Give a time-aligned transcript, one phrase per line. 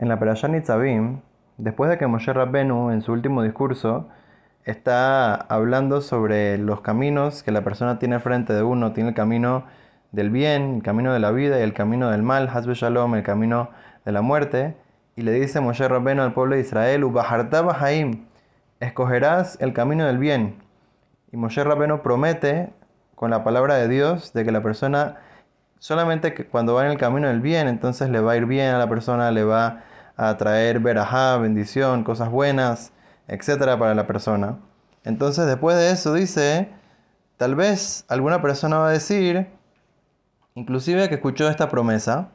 [0.00, 1.20] En la Perashá Nitzavim,
[1.58, 4.08] después de que Moshe Rabbenu en su último discurso
[4.64, 9.64] está hablando sobre los caminos que la persona tiene frente de uno, tiene el camino
[10.10, 13.22] del bien, el camino de la vida y el camino del mal, Hasbe Shalom, el
[13.22, 13.68] camino
[14.06, 14.74] de la muerte,
[15.16, 18.24] y le dice Moshe Rabbenu al pueblo de Israel, Ubahartaba Haim,
[18.80, 20.54] escogerás el camino del bien.
[21.30, 22.72] Y Moshe Rabbenu promete
[23.16, 25.18] con la palabra de Dios de que la persona
[25.80, 28.72] solamente que cuando va en el camino del bien, entonces le va a ir bien
[28.72, 29.82] a la persona, le va
[30.16, 32.92] a traer verajá, bendición, cosas buenas,
[33.26, 34.58] etcétera para la persona.
[35.04, 36.68] Entonces, después de eso dice,
[37.38, 39.48] tal vez alguna persona va a decir,
[40.54, 42.28] inclusive que escuchó esta promesa,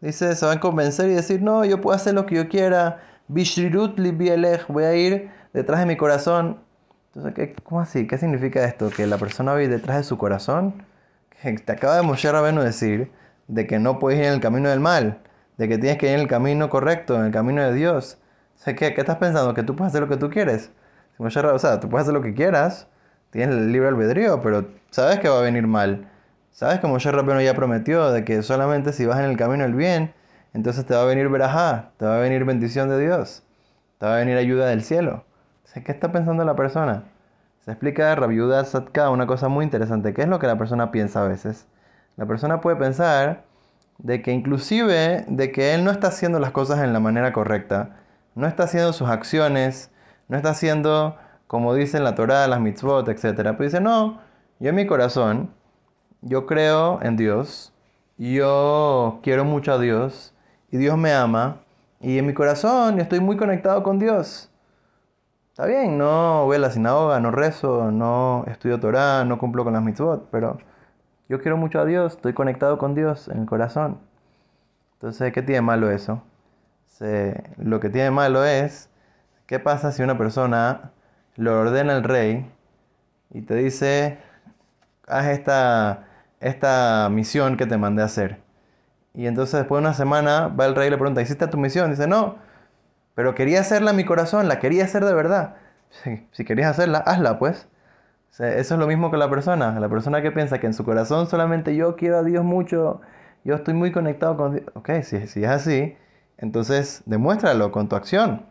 [0.00, 3.00] dice, se va a convencer y decir, no, yo puedo hacer lo que yo quiera,
[3.28, 3.96] Bishrirut
[4.68, 6.58] voy a ir detrás de mi corazón.
[7.08, 8.06] Entonces, ¿qué, ¿cómo así?
[8.06, 8.90] ¿Qué significa esto?
[8.90, 10.82] ¿Que la persona va a ir detrás de su corazón?
[11.64, 13.10] te acaba de Moshe Rabenu decir
[13.46, 15.20] de que no puedes ir en el camino del mal,
[15.56, 18.18] de que tienes que ir en el camino correcto, en el camino de Dios.
[18.64, 19.54] ¿qué, ¿qué estás pensando?
[19.54, 20.70] ¿Que tú puedes hacer lo que tú quieres?
[21.18, 22.88] O sea, tú puedes hacer lo que quieras,
[23.30, 26.08] tienes el libre albedrío, pero sabes que va a venir mal.
[26.50, 29.74] Sabes que Moshe Rabenu ya prometió de que solamente si vas en el camino del
[29.74, 30.12] bien,
[30.54, 33.42] entonces te va a venir verajá, te va a venir bendición de Dios,
[33.98, 35.24] te va a venir ayuda del cielo.
[35.84, 37.04] ¿Qué está pensando la persona?
[37.68, 40.14] Se explica Rabiuda Satka una cosa muy interesante.
[40.14, 41.66] ¿Qué es lo que la persona piensa a veces?
[42.16, 43.44] La persona puede pensar
[43.98, 47.96] de que inclusive de que él no está haciendo las cosas en la manera correcta,
[48.34, 49.90] no está haciendo sus acciones,
[50.28, 53.34] no está haciendo como dice en la Torah, las mitzvot, etc.
[53.36, 54.18] Pero dice, no,
[54.60, 55.50] yo en mi corazón,
[56.22, 57.74] yo creo en Dios,
[58.16, 60.34] yo quiero mucho a Dios,
[60.70, 61.60] y Dios me ama,
[62.00, 64.47] y en mi corazón estoy muy conectado con Dios.
[65.58, 69.72] Está bien, no voy a la sinagoga, no rezo, no estudio Torah, no cumplo con
[69.72, 70.58] las mitzvot, pero
[71.28, 73.98] yo quiero mucho a Dios, estoy conectado con Dios en el corazón.
[74.92, 76.22] Entonces, ¿qué tiene malo eso?
[77.56, 78.88] lo que tiene malo es,
[79.46, 80.92] ¿qué pasa si una persona
[81.34, 82.48] lo ordena el rey
[83.30, 84.18] y te dice,
[85.08, 86.06] haz esta,
[86.38, 88.40] esta misión que te mandé a hacer?
[89.12, 91.90] Y entonces después de una semana va el rey y le pregunta, ¿hiciste tu misión?
[91.90, 92.36] dice, no,
[93.18, 95.56] pero quería hacerla en mi corazón, la quería hacer de verdad.
[96.30, 97.66] Si, querías hacerla, hazla pues.
[98.38, 99.80] eso es lo mismo que la persona.
[99.80, 103.00] La persona que piensa que en su corazón solamente yo quiero a Dios mucho,
[103.42, 104.66] yo estoy muy conectado con Dios.
[104.74, 105.96] Ok, si, si es así,
[106.36, 108.46] entonces demuéstralo con tu acción.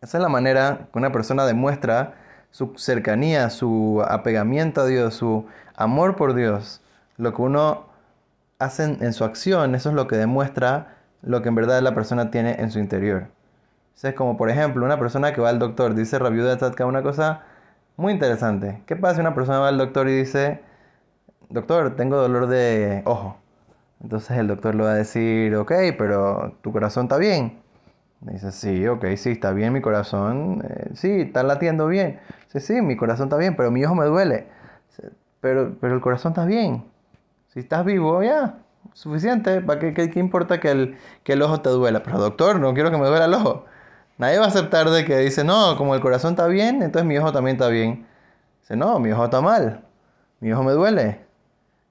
[0.00, 2.14] Esa es la manera que una persona demuestra
[2.52, 6.82] su cercanía, su apegamiento a Dios, su amor por Dios.
[7.16, 7.86] Lo que uno
[8.60, 12.30] hace en, su acción, eso es lo que demuestra lo que en verdad la persona
[12.30, 13.26] tiene en su interior
[14.02, 17.02] es como, por ejemplo, una persona que va al doctor, dice Rabiu de Tatka una
[17.02, 17.42] cosa
[17.96, 18.82] muy interesante.
[18.86, 20.60] ¿Qué pasa si una persona va al doctor y dice,
[21.50, 23.36] doctor, tengo dolor de ojo?
[24.02, 27.60] Entonces el doctor le va a decir, ok, pero tu corazón está bien.
[28.20, 30.64] dice, sí, ok, sí, está bien mi corazón.
[30.68, 32.20] Eh, sí, está latiendo bien.
[32.48, 34.46] Sí, sí, mi corazón está bien, pero mi ojo me duele.
[35.40, 36.84] Pero, pero el corazón está bien.
[37.48, 38.58] Si estás vivo, ya,
[38.94, 39.60] suficiente.
[39.60, 42.02] ¿Para qué, qué, importa que el, que el ojo te duela?
[42.02, 43.66] Pero doctor, no quiero que me duela el ojo.
[44.22, 47.18] Nadie va a aceptar de que dice, no, como el corazón está bien, entonces mi
[47.18, 48.06] ojo también está bien.
[48.60, 49.82] Dice, no, mi ojo está mal,
[50.38, 51.26] mi ojo me duele.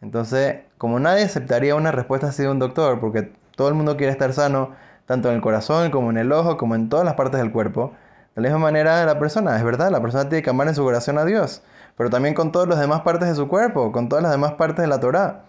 [0.00, 4.10] Entonces, como nadie aceptaría una respuesta así de un doctor, porque todo el mundo quiere
[4.10, 4.70] estar sano,
[5.04, 7.92] tanto en el corazón como en el ojo, como en todas las partes del cuerpo,
[8.34, 10.82] de la misma manera la persona, es verdad, la persona tiene que amar en su
[10.82, 11.60] corazón a Dios,
[11.94, 14.80] pero también con todas las demás partes de su cuerpo, con todas las demás partes
[14.80, 15.42] de la Torah.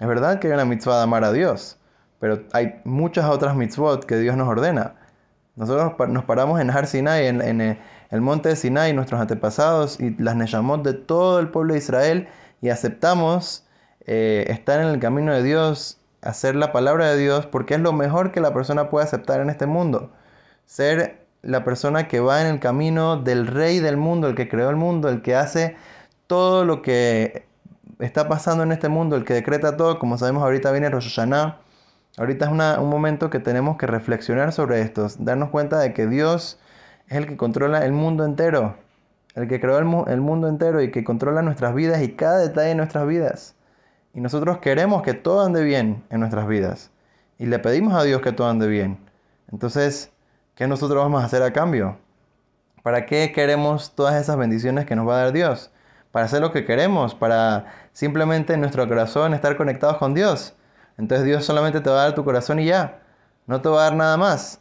[0.00, 1.76] Es verdad que hay una mitzvah de amar a Dios,
[2.20, 4.94] pero hay muchas otras mitzvot que Dios nos ordena.
[5.56, 7.78] Nosotros nos paramos en Har Sinai, en, eh,
[8.10, 12.28] el monte de Sinai, nuestros antepasados y las Neyamot de todo el pueblo de Israel
[12.62, 13.66] y aceptamos
[14.06, 17.92] eh, estar en el camino de Dios, hacer la palabra de Dios, porque es lo
[17.92, 20.10] mejor que la persona puede aceptar en este mundo.
[20.64, 24.70] Ser la persona que va en el camino del rey del mundo, el que creó
[24.70, 25.76] el mundo, el que hace
[26.26, 27.46] todo lo que
[27.98, 31.18] está pasando en este mundo, el que decreta todo, como sabemos ahorita viene Rosh
[32.18, 36.60] Ahorita es un momento que tenemos que reflexionar sobre esto, darnos cuenta de que Dios
[37.08, 38.76] es el que controla el mundo entero,
[39.34, 42.74] el que creó el, mundo entero y que controla nuestras vidas y cada detalle de
[42.74, 43.54] nuestras vidas.
[44.12, 46.90] Y nosotros queremos que todo ande bien en nuestras vidas.
[47.38, 48.98] Y le pedimos a Dios que todo ande bien.
[49.50, 50.12] Entonces,
[50.54, 51.96] ¿qué nosotros vamos a hacer a cambio?
[52.82, 55.70] ¿Para qué queremos todas esas bendiciones que nos va a dar Dios?
[56.10, 60.54] Para hacer lo que queremos, para simplemente en nuestro corazón estar conectados con Dios.
[60.98, 63.00] Entonces Dios solamente te va a dar tu corazón y ya.
[63.46, 64.60] No te va a dar nada más.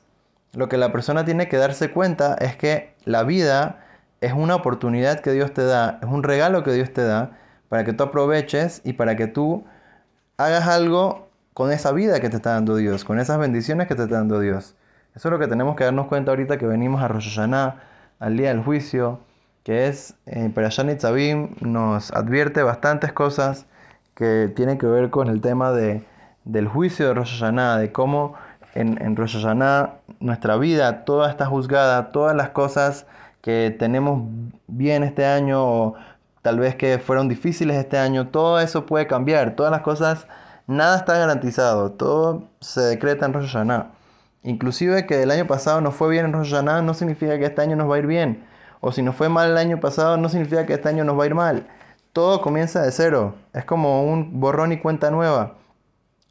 [0.54, 3.80] Lo que la persona tiene que darse cuenta es que la vida
[4.22, 7.32] es una oportunidad que Dios te da, es un regalo que Dios te da
[7.70, 9.64] para que tú aproveches y para que tú
[10.38, 14.04] hagas algo con esa vida que te está dando Dios, con esas bendiciones que te
[14.04, 14.76] está dando Dios.
[15.16, 17.76] Eso es lo que tenemos que darnos cuenta ahorita que venimos a Rosh Hashanah,
[18.20, 19.20] al día del juicio,
[19.64, 23.66] que es, eh, Perashan Tzavim nos advierte bastantes cosas
[24.16, 26.04] que tienen que ver con el tema de,
[26.46, 28.36] del juicio de Rosh Hashanah, de cómo
[28.74, 33.06] en, en Rosh Hashanah nuestra vida toda está juzgada, todas las cosas
[33.42, 34.24] que tenemos
[34.68, 35.96] bien este año o
[36.42, 40.28] tal vez que fueron difíciles este año, todo eso puede cambiar, todas las cosas,
[40.68, 43.92] nada está garantizado, todo se decreta en Rosh Hashanah.
[44.44, 47.62] Inclusive que el año pasado nos fue bien en Rosh Hashanah no significa que este
[47.62, 48.44] año nos va a ir bien.
[48.80, 51.24] O si nos fue mal el año pasado no significa que este año nos va
[51.24, 51.68] a ir mal.
[52.12, 53.36] Todo comienza de cero.
[53.54, 55.54] Es como un borrón y cuenta nueva.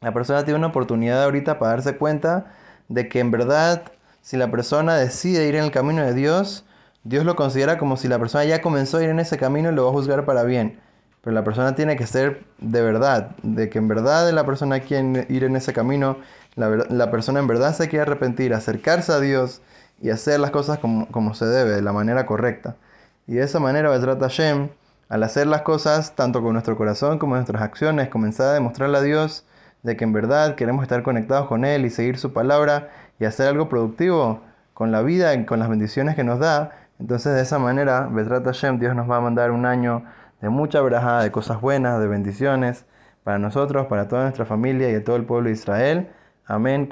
[0.01, 2.47] La persona tiene una oportunidad ahorita para darse cuenta
[2.89, 3.83] de que en verdad
[4.21, 6.65] si la persona decide ir en el camino de Dios,
[7.03, 9.75] Dios lo considera como si la persona ya comenzó a ir en ese camino y
[9.75, 10.79] lo va a juzgar para bien.
[11.21, 15.27] Pero la persona tiene que ser de verdad, de que en verdad la persona quiere
[15.29, 16.17] ir en ese camino,
[16.55, 19.61] la, persona en verdad se quiere arrepentir, acercarse a Dios
[20.01, 22.75] y hacer las cosas como, como se debe, de la manera correcta.
[23.27, 24.69] Y de esa manera, trata Hashem,
[25.09, 29.01] al hacer las cosas tanto con nuestro corazón como nuestras acciones, comenzar a demostrarle a
[29.01, 29.45] Dios
[29.83, 32.89] de que en verdad queremos estar conectados con Él y seguir su palabra
[33.19, 34.41] y hacer algo productivo
[34.73, 38.45] con la vida y con las bendiciones que nos da, entonces de esa manera, Betrat
[38.45, 40.03] Hashem, Dios nos va a mandar un año
[40.39, 42.85] de mucha verajá, de cosas buenas, de bendiciones
[43.23, 46.09] para nosotros, para toda nuestra familia y de todo el pueblo de Israel.
[46.45, 46.87] Amén,